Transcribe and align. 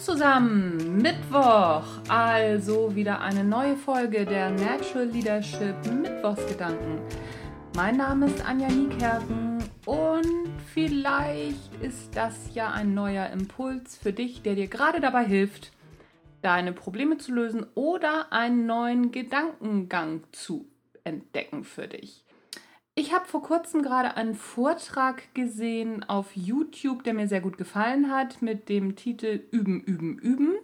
zusammen, 0.00 0.96
Mittwoch, 0.96 1.84
also 2.08 2.94
wieder 2.94 3.20
eine 3.20 3.44
neue 3.44 3.76
Folge 3.76 4.24
der 4.24 4.50
Natural 4.50 5.04
Leadership 5.04 5.74
Mittwochsgedanken. 5.92 7.00
Mein 7.76 7.98
Name 7.98 8.26
ist 8.26 8.42
Anja 8.44 8.68
Niekerken 8.68 9.62
und 9.84 10.48
vielleicht 10.72 11.74
ist 11.82 12.16
das 12.16 12.54
ja 12.54 12.70
ein 12.70 12.94
neuer 12.94 13.28
Impuls 13.28 13.98
für 13.98 14.14
dich, 14.14 14.40
der 14.40 14.54
dir 14.54 14.68
gerade 14.68 15.00
dabei 15.00 15.24
hilft, 15.24 15.70
deine 16.40 16.72
Probleme 16.72 17.18
zu 17.18 17.32
lösen 17.32 17.66
oder 17.74 18.32
einen 18.32 18.64
neuen 18.64 19.12
Gedankengang 19.12 20.22
zu 20.32 20.66
entdecken 21.04 21.62
für 21.62 21.88
dich. 21.88 22.24
Ich 22.94 23.14
habe 23.14 23.26
vor 23.26 23.42
kurzem 23.42 23.82
gerade 23.82 24.16
einen 24.16 24.34
Vortrag 24.34 25.32
gesehen 25.34 26.04
auf 26.08 26.34
YouTube, 26.34 27.04
der 27.04 27.14
mir 27.14 27.28
sehr 27.28 27.40
gut 27.40 27.56
gefallen 27.56 28.10
hat, 28.10 28.42
mit 28.42 28.68
dem 28.68 28.96
Titel 28.96 29.40
Üben, 29.52 29.80
Üben, 29.80 30.18
Üben, 30.18 30.54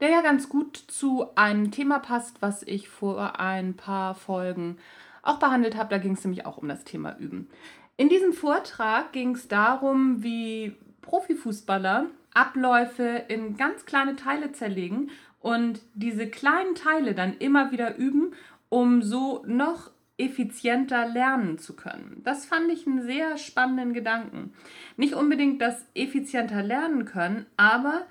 der 0.00 0.10
ja 0.10 0.20
ganz 0.22 0.48
gut 0.48 0.76
zu 0.76 1.34
einem 1.36 1.70
Thema 1.70 2.00
passt, 2.00 2.42
was 2.42 2.62
ich 2.64 2.88
vor 2.88 3.38
ein 3.38 3.74
paar 3.74 4.14
Folgen 4.14 4.76
auch 5.22 5.38
behandelt 5.38 5.76
habe. 5.76 5.88
Da 5.90 5.98
ging 5.98 6.14
es 6.14 6.24
nämlich 6.24 6.44
auch 6.44 6.58
um 6.58 6.68
das 6.68 6.84
Thema 6.84 7.16
Üben. 7.18 7.48
In 7.96 8.08
diesem 8.08 8.32
Vortrag 8.32 9.12
ging 9.12 9.34
es 9.34 9.48
darum, 9.48 10.22
wie 10.22 10.74
Profifußballer 11.02 12.06
Abläufe 12.34 13.24
in 13.28 13.56
ganz 13.56 13.86
kleine 13.86 14.16
Teile 14.16 14.52
zerlegen 14.52 15.10
und 15.40 15.80
diese 15.94 16.26
kleinen 16.26 16.74
Teile 16.74 17.14
dann 17.14 17.36
immer 17.38 17.70
wieder 17.70 17.96
üben, 17.96 18.34
um 18.68 19.02
so 19.02 19.44
noch 19.46 19.90
effizienter 20.22 21.08
lernen 21.08 21.58
zu 21.58 21.74
können. 21.74 22.20
Das 22.24 22.46
fand 22.46 22.70
ich 22.70 22.86
einen 22.86 23.02
sehr 23.02 23.36
spannenden 23.36 23.92
Gedanken. 23.92 24.52
Nicht 24.96 25.14
unbedingt 25.14 25.60
das 25.60 25.84
effizienter 25.94 26.62
lernen 26.62 27.04
können, 27.04 27.46
aber 27.56 28.06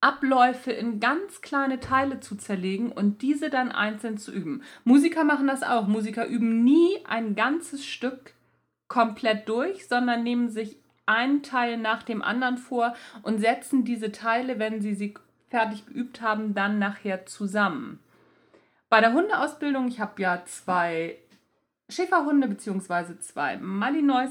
Abläufe 0.00 0.72
in 0.72 1.00
ganz 1.00 1.40
kleine 1.40 1.80
Teile 1.80 2.20
zu 2.20 2.36
zerlegen 2.36 2.92
und 2.92 3.22
diese 3.22 3.50
dann 3.50 3.72
einzeln 3.72 4.18
zu 4.18 4.32
üben. 4.32 4.62
Musiker 4.84 5.24
machen 5.24 5.46
das 5.46 5.62
auch. 5.62 5.86
Musiker 5.86 6.26
üben 6.26 6.64
nie 6.64 6.98
ein 7.06 7.34
ganzes 7.34 7.86
Stück 7.86 8.34
komplett 8.88 9.48
durch, 9.48 9.88
sondern 9.88 10.22
nehmen 10.22 10.50
sich 10.50 10.76
einen 11.06 11.42
Teil 11.42 11.76
nach 11.78 12.02
dem 12.02 12.22
anderen 12.22 12.58
vor 12.58 12.94
und 13.22 13.38
setzen 13.38 13.84
diese 13.84 14.12
Teile, 14.12 14.58
wenn 14.58 14.80
sie 14.80 14.94
sie 14.94 15.14
fertig 15.48 15.86
geübt 15.86 16.20
haben, 16.20 16.54
dann 16.54 16.78
nachher 16.78 17.26
zusammen. 17.26 18.00
Bei 18.88 19.00
der 19.00 19.12
Hundeausbildung, 19.12 19.88
ich 19.88 20.00
habe 20.00 20.22
ja 20.22 20.44
zwei 20.46 21.18
Schäferhunde 21.88 22.48
bzw. 22.48 23.18
zwei 23.20 23.56
Malinois, 23.56 24.30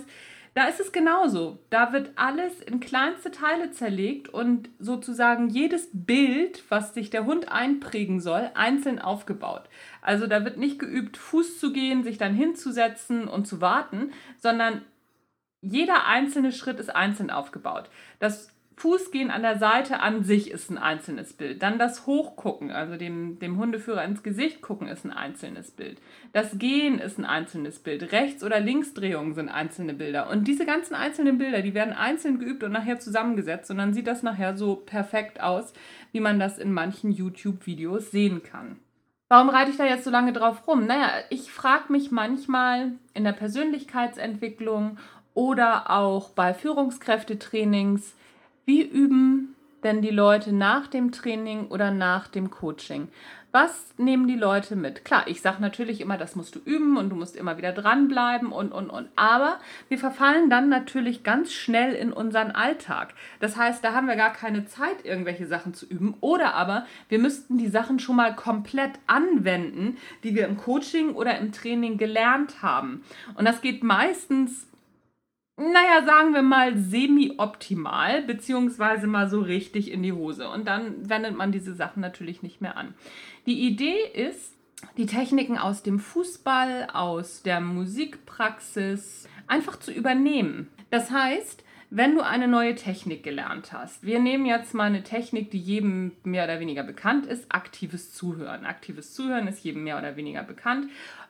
da 0.56 0.68
ist 0.68 0.80
es 0.80 0.94
genauso. 0.94 1.60
Da 1.70 1.92
wird 1.92 2.12
alles 2.16 2.62
in 2.62 2.80
kleinste 2.80 3.30
Teile 3.30 3.72
zerlegt 3.72 4.30
und 4.30 4.70
sozusagen 4.80 5.50
jedes 5.50 5.90
Bild, 5.92 6.64
was 6.70 6.94
sich 6.94 7.10
der 7.10 7.26
Hund 7.26 7.52
einprägen 7.52 8.22
soll, 8.22 8.50
einzeln 8.54 9.00
aufgebaut. 9.00 9.64
Also 10.02 10.28
da 10.28 10.46
wird 10.46 10.56
nicht 10.56 10.80
geübt, 10.80 11.18
Fuß 11.18 11.60
zu 11.60 11.74
gehen, 11.74 12.06
sich 12.06 12.18
dann 12.18 12.34
hinzusetzen 12.34 13.28
und 13.28 13.48
zu 13.48 13.60
warten, 13.60 14.14
sondern 14.38 14.82
jeder 15.62 16.08
einzelne 16.08 16.54
Schritt 16.54 16.80
ist 16.80 16.96
einzeln 16.96 17.32
aufgebaut. 17.32 17.90
Das 18.20 18.55
Fußgehen 18.78 19.32
an 19.32 19.42
der 19.42 19.58
Seite 19.58 20.02
an 20.02 20.24
sich 20.24 20.52
ist 20.52 20.70
ein 20.70 20.78
einzelnes 20.78 21.32
Bild. 21.32 21.64
Dann 21.64 21.80
das 21.80 22.06
Hochgucken, 22.06 22.72
also 22.72 22.98
dem, 22.98 23.40
dem 23.40 23.58
Hundeführer 23.58 24.04
ins 24.04 24.22
Gesicht 24.22 24.62
gucken, 24.62 24.90
ist 24.90 25.06
ein 25.06 25.14
einzelnes 25.14 25.72
Bild. 25.72 25.98
Das 26.34 26.58
Gehen 26.58 27.00
ist 27.00 27.18
ein 27.18 27.26
einzelnes 27.26 27.80
Bild. 27.80 28.12
Rechts- 28.12 28.44
oder 28.44 28.60
Linksdrehungen 28.60 29.34
sind 29.34 29.48
einzelne 29.48 29.94
Bilder. 29.94 30.30
Und 30.30 30.48
diese 30.48 30.66
ganzen 30.66 30.94
einzelnen 30.94 31.38
Bilder, 31.38 31.62
die 31.62 31.74
werden 31.74 31.94
einzeln 31.94 32.38
geübt 32.38 32.64
und 32.64 32.74
nachher 32.74 33.00
zusammengesetzt. 33.00 33.72
Und 33.72 33.78
dann 33.78 33.94
sieht 33.94 34.08
das 34.08 34.24
nachher 34.24 34.58
so 34.58 34.76
perfekt 34.76 35.42
aus, 35.42 35.72
wie 36.12 36.20
man 36.20 36.38
das 36.38 36.58
in 36.58 36.74
manchen 36.74 37.12
YouTube-Videos 37.12 38.12
sehen 38.12 38.44
kann. 38.44 38.80
Warum 39.30 39.50
reite 39.50 39.72
ich 39.72 39.78
da 39.78 39.86
jetzt 39.86 40.04
so 40.04 40.12
lange 40.12 40.34
drauf 40.34 40.68
rum? 40.68 40.86
Naja, 40.86 41.10
ich 41.30 41.52
frage 41.52 41.92
mich 41.92 42.12
manchmal 42.12 42.92
in 43.14 43.24
der 43.24 43.32
Persönlichkeitsentwicklung 43.32 44.98
oder 45.34 45.90
auch 45.90 46.30
bei 46.30 46.54
Führungskräftetrainings, 46.54 48.14
wie 48.66 48.82
üben 48.82 49.56
denn 49.84 50.02
die 50.02 50.10
Leute 50.10 50.52
nach 50.52 50.88
dem 50.88 51.12
Training 51.12 51.68
oder 51.68 51.92
nach 51.92 52.28
dem 52.28 52.50
Coaching? 52.50 53.08
Was 53.56 53.94
nehmen 53.98 54.28
die 54.28 54.36
Leute 54.36 54.76
mit? 54.76 55.06
Klar, 55.06 55.30
ich 55.30 55.40
sage 55.40 55.62
natürlich 55.62 56.02
immer, 56.02 56.18
das 56.18 56.36
musst 56.36 56.56
du 56.56 56.60
üben 56.60 56.98
und 56.98 57.10
du 57.10 57.16
musst 57.16 57.38
immer 57.38 57.58
wieder 57.58 57.72
dranbleiben 57.72 58.52
und, 58.52 58.74
und, 58.74 58.90
und. 58.90 59.08
Aber 59.16 59.60
wir 59.88 59.98
verfallen 59.98 60.50
dann 60.50 60.68
natürlich 60.68 61.24
ganz 61.24 61.54
schnell 61.54 61.94
in 61.94 62.12
unseren 62.12 62.52
Alltag. 62.52 63.14
Das 63.40 63.56
heißt, 63.56 63.82
da 63.82 63.94
haben 63.94 64.08
wir 64.08 64.18
gar 64.18 64.34
keine 64.34 64.66
Zeit, 64.66 65.06
irgendwelche 65.06 65.48
Sachen 65.48 65.74
zu 65.74 65.86
üben. 65.86 66.16
Oder 66.20 66.54
aber 66.54 66.86
wir 67.08 67.20
müssten 67.20 67.58
die 67.58 67.70
Sachen 67.70 68.00
schon 68.00 68.18
mal 68.18 68.36
komplett 68.36 69.00
anwenden, 69.08 69.96
die 70.26 70.36
wir 70.36 70.48
im 70.48 70.58
Coaching 70.58 71.14
oder 71.14 71.38
im 71.38 71.54
Training 71.54 71.98
gelernt 71.98 72.62
haben. 72.62 73.06
Und 73.36 73.46
das 73.46 73.62
geht 73.62 73.86
meistens 73.86 74.68
naja, 75.58 76.06
sagen 76.06 76.34
wir 76.34 76.42
mal 76.42 76.78
semi-optimal, 76.78 78.24
beziehungsweise 78.24 79.08
mal 79.08 79.30
so 79.30 79.40
richtig 79.40 79.92
in 79.92 80.04
die 80.04 80.14
Hose. 80.14 80.50
Und 80.50 80.68
dann 80.68 81.10
wendet 81.10 81.36
man 81.36 81.52
diese 81.52 81.74
Sachen 81.74 82.02
natürlich 82.02 82.44
nicht 82.44 82.62
mehr 82.62 82.76
an. 82.78 82.94
Die 83.46 83.66
Idee 83.66 83.98
ist, 84.14 84.54
die 84.98 85.06
Techniken 85.06 85.58
aus 85.58 85.82
dem 85.82 86.00
Fußball, 86.00 86.90
aus 86.94 87.42
der 87.42 87.62
Musikpraxis 87.62 89.28
einfach 89.48 89.80
zu 89.80 89.92
übernehmen. 89.92 90.68
Das 90.90 91.12
heißt, 91.12 91.64
wenn 91.90 92.16
du 92.16 92.22
eine 92.22 92.48
neue 92.48 92.76
Technik 92.76 93.24
gelernt 93.24 93.72
hast, 93.72 94.04
wir 94.04 94.20
nehmen 94.20 94.46
jetzt 94.46 94.74
mal 94.74 94.86
eine 94.86 95.04
Technik, 95.04 95.52
die 95.52 95.60
jedem 95.60 96.12
mehr 96.24 96.44
oder 96.44 96.60
weniger 96.60 96.84
bekannt 96.84 97.26
ist, 97.26 97.46
aktives 97.50 98.12
Zuhören. 98.12 98.66
Aktives 98.66 99.14
Zuhören 99.14 99.48
ist 99.48 99.64
jedem 99.64 99.84
mehr 99.84 99.98
oder 99.98 100.18
weniger 100.18 100.44
bekannt. 100.44 100.90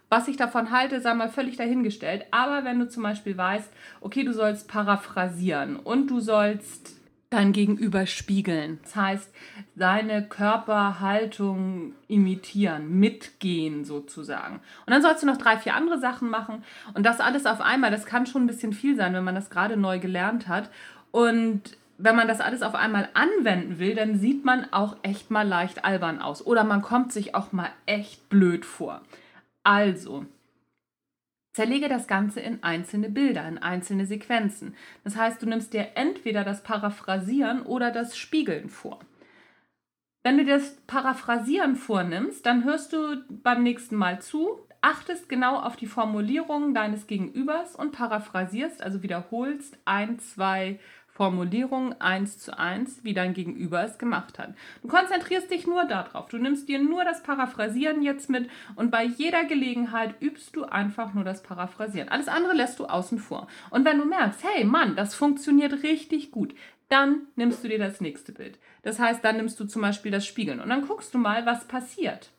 Was 0.09 0.27
ich 0.27 0.37
davon 0.37 0.71
halte, 0.71 1.01
sei 1.01 1.13
mal 1.13 1.29
völlig 1.29 1.57
dahingestellt. 1.57 2.25
Aber 2.31 2.63
wenn 2.63 2.79
du 2.79 2.87
zum 2.87 3.03
Beispiel 3.03 3.37
weißt, 3.37 3.71
okay, 4.01 4.23
du 4.23 4.33
sollst 4.33 4.67
paraphrasieren 4.67 5.75
und 5.77 6.07
du 6.09 6.19
sollst 6.19 6.95
dein 7.29 7.51
Gegenüber 7.51 8.05
spiegeln. 8.05 8.79
Das 8.83 8.95
heißt, 8.95 9.33
seine 9.75 10.23
Körperhaltung 10.27 11.93
imitieren, 12.07 12.99
mitgehen 12.99 13.83
sozusagen. 13.83 14.55
Und 14.85 14.93
dann 14.93 15.01
sollst 15.01 15.23
du 15.23 15.27
noch 15.27 15.37
drei, 15.37 15.57
vier 15.57 15.75
andere 15.75 15.99
Sachen 15.99 16.29
machen. 16.29 16.63
Und 16.93 17.05
das 17.05 17.19
alles 17.19 17.45
auf 17.45 17.61
einmal, 17.61 17.91
das 17.91 18.05
kann 18.05 18.25
schon 18.25 18.43
ein 18.43 18.47
bisschen 18.47 18.73
viel 18.73 18.95
sein, 18.95 19.13
wenn 19.13 19.23
man 19.23 19.35
das 19.35 19.49
gerade 19.49 19.75
neu 19.75 19.99
gelernt 19.99 20.47
hat. 20.47 20.69
Und 21.11 21.77
wenn 21.97 22.15
man 22.15 22.27
das 22.27 22.41
alles 22.41 22.61
auf 22.61 22.75
einmal 22.75 23.09
anwenden 23.13 23.79
will, 23.79 23.95
dann 23.95 24.19
sieht 24.19 24.45
man 24.45 24.71
auch 24.71 24.97
echt 25.01 25.31
mal 25.31 25.47
leicht 25.47 25.83
albern 25.83 26.21
aus. 26.21 26.45
Oder 26.45 26.63
man 26.63 26.81
kommt 26.81 27.11
sich 27.11 27.35
auch 27.35 27.51
mal 27.51 27.69
echt 27.85 28.29
blöd 28.29 28.65
vor. 28.65 29.01
Also, 29.65 30.27
zerlege 31.53 31.89
das 31.89 32.07
Ganze 32.07 32.39
in 32.39 32.63
einzelne 32.63 33.09
Bilder, 33.09 33.47
in 33.47 33.57
einzelne 33.57 34.05
Sequenzen. 34.05 34.75
Das 35.03 35.15
heißt, 35.15 35.41
du 35.41 35.47
nimmst 35.47 35.73
dir 35.73 35.87
entweder 35.95 36.43
das 36.43 36.61
Paraphrasieren 36.61 37.63
oder 37.63 37.89
das 37.89 38.15
Spiegeln 38.15 38.69
vor. 38.69 38.99
Wenn 40.23 40.37
du 40.37 40.45
das 40.45 40.75
Paraphrasieren 40.85 41.75
vornimmst, 41.75 42.45
dann 42.45 42.63
hörst 42.63 42.93
du 42.93 43.23
beim 43.29 43.63
nächsten 43.63 43.95
Mal 43.95 44.21
zu, 44.21 44.67
achtest 44.81 45.29
genau 45.29 45.59
auf 45.59 45.75
die 45.75 45.87
Formulierungen 45.87 46.75
deines 46.75 47.07
Gegenübers 47.07 47.75
und 47.75 47.91
paraphrasierst, 47.91 48.83
also 48.83 49.01
wiederholst 49.01 49.79
ein, 49.85 50.19
zwei 50.19 50.79
Formulierung 51.15 51.99
eins 52.01 52.37
zu 52.39 52.59
eins, 52.59 52.99
wie 53.03 53.13
dein 53.13 53.33
Gegenüber 53.33 53.81
es 53.85 53.97
gemacht 53.97 54.37
hat. 54.37 54.53
Du 54.81 54.89
konzentrierst 54.89 55.49
dich 55.49 55.65
nur 55.65 55.85
darauf. 55.85 56.27
Du 56.27 56.37
nimmst 56.37 56.67
dir 56.67 56.77
nur 56.77 57.05
das 57.05 57.23
Paraphrasieren 57.23 58.01
jetzt 58.01 58.29
mit 58.29 58.49
und 58.75 58.91
bei 58.91 59.05
jeder 59.05 59.45
Gelegenheit 59.45 60.21
übst 60.21 60.57
du 60.57 60.65
einfach 60.65 61.13
nur 61.13 61.23
das 61.23 61.41
Paraphrasieren. 61.41 62.09
Alles 62.09 62.27
andere 62.27 62.53
lässt 62.53 62.79
du 62.79 62.85
außen 62.85 63.17
vor. 63.17 63.47
Und 63.69 63.85
wenn 63.85 63.97
du 63.97 64.03
merkst, 64.03 64.43
hey 64.43 64.65
Mann, 64.65 64.97
das 64.97 65.15
funktioniert 65.15 65.83
richtig 65.83 66.31
gut, 66.31 66.53
dann 66.89 67.21
nimmst 67.37 67.63
du 67.63 67.69
dir 67.69 67.79
das 67.79 68.01
nächste 68.01 68.33
Bild. 68.33 68.59
Das 68.83 68.99
heißt, 68.99 69.23
dann 69.23 69.37
nimmst 69.37 69.57
du 69.57 69.65
zum 69.65 69.81
Beispiel 69.81 70.11
das 70.11 70.25
Spiegeln 70.25 70.59
und 70.59 70.67
dann 70.67 70.85
guckst 70.85 71.13
du 71.13 71.17
mal, 71.17 71.45
was 71.45 71.65
passiert. 71.65 72.31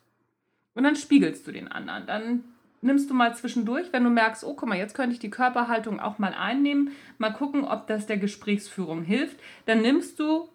Und 0.75 0.83
dann 0.83 0.95
spiegelst 0.95 1.47
du 1.47 1.51
den 1.51 1.67
anderen. 1.67 2.05
Dann 2.05 2.43
nimmst 2.81 3.09
du 3.09 3.13
mal 3.13 3.35
zwischendurch, 3.35 3.91
wenn 3.91 4.03
du 4.03 4.09
merkst, 4.09 4.43
oh, 4.43 4.53
guck 4.53 4.69
mal, 4.69 4.77
jetzt 4.77 4.95
könnte 4.95 5.13
ich 5.13 5.19
die 5.19 5.29
Körperhaltung 5.29 5.99
auch 5.99 6.19
mal 6.19 6.33
einnehmen, 6.33 6.91
mal 7.17 7.33
gucken, 7.33 7.63
ob 7.63 7.87
das 7.87 8.05
der 8.05 8.17
Gesprächsführung 8.17 9.03
hilft, 9.03 9.37
dann 9.65 9.81
nimmst 9.81 10.19
du 10.19 10.49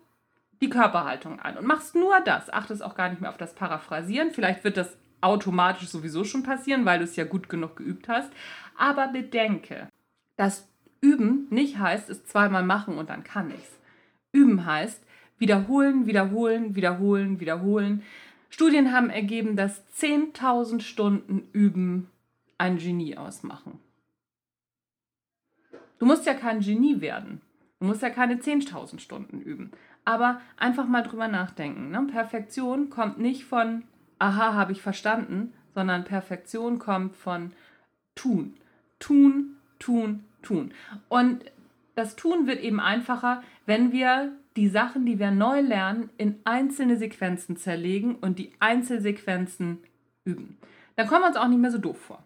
die 0.60 0.70
Körperhaltung 0.70 1.40
ein 1.40 1.58
und 1.58 1.66
machst 1.66 1.94
nur 1.94 2.20
das. 2.20 2.52
Achtest 2.52 2.82
auch 2.82 2.94
gar 2.94 3.08
nicht 3.08 3.20
mehr 3.20 3.30
auf 3.30 3.36
das 3.36 3.54
Paraphrasieren. 3.54 4.30
Vielleicht 4.30 4.62
wird 4.62 4.76
das 4.76 4.96
automatisch 5.20 5.88
sowieso 5.88 6.24
schon 6.24 6.44
passieren, 6.44 6.84
weil 6.84 6.98
du 6.98 7.04
es 7.04 7.16
ja 7.16 7.24
gut 7.24 7.48
genug 7.48 7.76
geübt 7.76 8.08
hast. 8.08 8.32
Aber 8.76 9.08
bedenke, 9.08 9.88
dass 10.36 10.68
Üben 11.00 11.48
nicht 11.50 11.78
heißt, 11.78 12.08
es 12.10 12.24
zweimal 12.26 12.62
machen 12.62 12.96
und 12.96 13.10
dann 13.10 13.24
kann 13.24 13.50
ich's. 13.50 13.78
Üben 14.32 14.64
heißt 14.64 15.04
wiederholen, 15.38 16.06
wiederholen, 16.06 16.76
wiederholen, 16.76 17.40
wiederholen. 17.40 18.02
Studien 18.48 18.92
haben 18.92 19.10
ergeben, 19.10 19.56
dass 19.56 19.82
10.000 19.98 20.80
Stunden 20.80 21.48
Üben 21.52 22.08
ein 22.62 22.78
Genie 22.78 23.16
ausmachen. 23.16 23.80
Du 25.98 26.06
musst 26.06 26.26
ja 26.26 26.34
kein 26.34 26.60
Genie 26.60 27.00
werden. 27.00 27.40
Du 27.80 27.86
musst 27.86 28.02
ja 28.02 28.10
keine 28.10 28.36
10.000 28.36 29.00
Stunden 29.00 29.40
üben. 29.40 29.72
Aber 30.04 30.40
einfach 30.56 30.86
mal 30.86 31.02
drüber 31.02 31.26
nachdenken. 31.26 31.90
Ne? 31.90 32.06
Perfektion 32.08 32.88
kommt 32.88 33.18
nicht 33.18 33.44
von, 33.44 33.82
aha, 34.20 34.54
habe 34.54 34.70
ich 34.70 34.80
verstanden, 34.80 35.52
sondern 35.74 36.04
Perfektion 36.04 36.78
kommt 36.78 37.16
von 37.16 37.50
tun. 38.14 38.54
Tun, 39.00 39.56
tun, 39.80 40.24
tun. 40.42 40.72
Und 41.08 41.44
das 41.96 42.14
Tun 42.14 42.46
wird 42.46 42.60
eben 42.60 42.78
einfacher, 42.78 43.42
wenn 43.66 43.90
wir 43.90 44.30
die 44.54 44.68
Sachen, 44.68 45.04
die 45.04 45.18
wir 45.18 45.32
neu 45.32 45.60
lernen, 45.62 46.10
in 46.16 46.38
einzelne 46.44 46.96
Sequenzen 46.96 47.56
zerlegen 47.56 48.14
und 48.14 48.38
die 48.38 48.52
Einzelsequenzen 48.60 49.78
üben. 50.24 50.58
Dann 50.96 51.06
kommen 51.06 51.22
wir 51.22 51.28
uns 51.28 51.36
auch 51.36 51.48
nicht 51.48 51.60
mehr 51.60 51.70
so 51.70 51.78
doof 51.78 51.98
vor. 51.98 52.22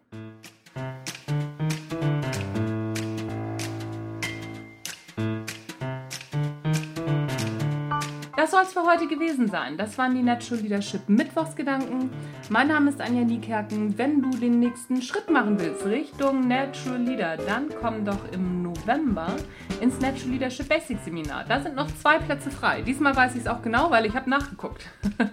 Das 8.47 8.53
soll 8.53 8.63
es 8.63 8.75
für 8.75 8.85
heute 8.85 9.09
gewesen 9.09 9.49
sein. 9.49 9.77
Das 9.77 9.99
waren 9.99 10.15
die 10.15 10.23
Natural 10.23 10.63
Leadership 10.63 11.09
Mittwochsgedanken. 11.09 12.11
Mein 12.49 12.69
Name 12.69 12.91
ist 12.91 13.01
Anja 13.01 13.25
Niekerken. 13.25 13.99
Wenn 13.99 14.23
du 14.23 14.31
den 14.31 14.61
nächsten 14.61 15.03
Schritt 15.03 15.29
machen 15.29 15.59
willst 15.59 15.85
Richtung 15.85 16.47
Natural 16.47 17.03
Leader, 17.03 17.39
dann 17.39 17.71
komm 17.81 18.05
doch 18.05 18.21
im 18.31 18.63
November 18.63 19.35
ins 19.81 19.99
Natural 19.99 20.31
Leadership 20.31 20.69
Basic 20.69 20.97
Seminar. 21.05 21.45
Da 21.49 21.61
sind 21.61 21.75
noch 21.75 21.89
zwei 22.01 22.19
Plätze 22.19 22.53
frei. 22.53 22.83
Diesmal 22.83 23.17
weiß 23.17 23.35
ich 23.35 23.41
es 23.41 23.49
auch 23.49 23.63
genau, 23.63 23.91
weil 23.91 24.07
ich 24.07 24.15
habe 24.15 24.31
nachgeguckt. 24.31 24.85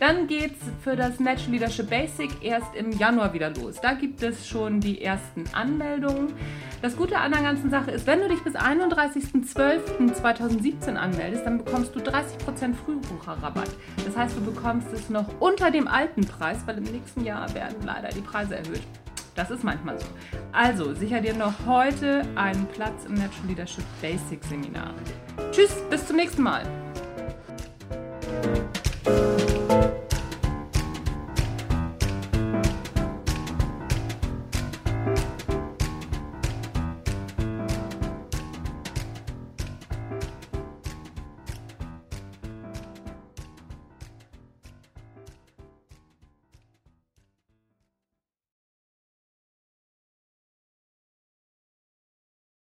Dann 0.00 0.26
geht 0.26 0.52
es 0.52 0.62
für 0.82 0.96
das 0.96 1.20
Natural 1.20 1.52
Leadership 1.52 1.90
Basic 1.90 2.42
erst 2.42 2.74
im 2.74 2.90
Januar 2.92 3.34
wieder 3.34 3.50
los. 3.50 3.82
Da 3.82 3.92
gibt 3.92 4.22
es 4.22 4.48
schon 4.48 4.80
die 4.80 5.02
ersten 5.02 5.44
Anmeldungen. 5.52 6.32
Das 6.82 6.94
Gute 6.96 7.18
an 7.18 7.32
der 7.32 7.40
ganzen 7.42 7.70
Sache 7.70 7.90
ist, 7.90 8.06
wenn 8.06 8.20
du 8.20 8.28
dich 8.28 8.44
bis 8.44 8.54
31.12.2017 8.54 10.94
anmeldest, 10.94 11.46
dann 11.46 11.56
bekommst 11.58 11.94
du 11.94 12.00
30% 12.00 12.45
Frühbucherrabatt. 12.74 13.70
Das 14.04 14.16
heißt, 14.16 14.36
du 14.36 14.40
bekommst 14.40 14.92
es 14.92 15.10
noch 15.10 15.26
unter 15.40 15.70
dem 15.70 15.88
alten 15.88 16.26
Preis, 16.26 16.58
weil 16.66 16.78
im 16.78 16.84
nächsten 16.84 17.24
Jahr 17.24 17.52
werden 17.54 17.76
leider 17.84 18.08
die 18.08 18.20
Preise 18.20 18.56
erhöht. 18.56 18.82
Das 19.34 19.50
ist 19.50 19.64
manchmal 19.64 20.00
so. 20.00 20.06
Also, 20.52 20.94
sicher 20.94 21.20
dir 21.20 21.34
noch 21.34 21.66
heute 21.66 22.22
einen 22.36 22.66
Platz 22.66 23.04
im 23.04 23.14
Natural 23.14 23.48
Leadership 23.48 23.84
Basic 24.00 24.42
Seminar. 24.44 24.94
Tschüss, 25.52 25.76
bis 25.90 26.06
zum 26.06 26.16
nächsten 26.16 26.42
Mal. 26.42 26.85